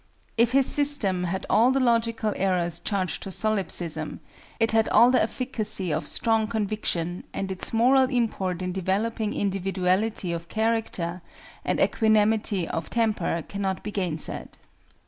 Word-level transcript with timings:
If 0.35 0.53
his 0.53 0.65
system 0.65 1.25
had 1.25 1.45
all 1.47 1.69
the 1.69 1.79
logical 1.79 2.33
errors 2.35 2.79
charged 2.79 3.21
to 3.21 3.31
Solipsism, 3.31 4.19
it 4.59 4.71
had 4.71 4.89
all 4.89 5.11
the 5.11 5.21
efficacy 5.21 5.93
of 5.93 6.07
strong 6.07 6.47
conviction 6.47 7.23
and 7.35 7.51
its 7.51 7.71
moral 7.71 8.05
import 8.09 8.63
in 8.63 8.71
developing 8.71 9.31
individuality 9.35 10.33
of 10.33 10.49
character 10.49 11.21
and 11.63 11.79
equanimity 11.79 12.67
of 12.67 12.89
temper 12.89 13.43
cannot 13.47 13.83
be 13.83 13.91
gainsaid. 13.91 14.57